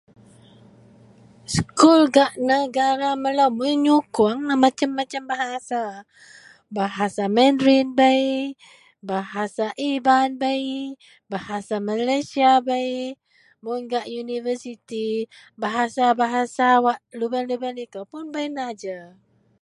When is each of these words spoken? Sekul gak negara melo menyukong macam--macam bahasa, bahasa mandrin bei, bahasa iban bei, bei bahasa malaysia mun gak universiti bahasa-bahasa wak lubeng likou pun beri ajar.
Sekul 1.53 1.99
gak 2.15 2.31
negara 2.49 3.09
melo 3.23 3.47
menyukong 3.61 4.39
macam--macam 4.63 5.23
bahasa, 5.33 5.83
bahasa 6.77 7.23
mandrin 7.37 7.87
bei, 7.99 8.29
bahasa 9.09 9.65
iban 9.93 10.29
bei, 10.41 10.41
bei 10.41 10.97
bahasa 11.33 11.75
malaysia 11.89 12.51
mun 13.63 13.79
gak 13.91 14.07
universiti 14.23 15.07
bahasa-bahasa 15.63 16.67
wak 16.85 16.99
lubeng 17.19 17.45
likou 17.79 18.05
pun 18.11 18.23
beri 18.33 18.49
ajar. 18.69 19.03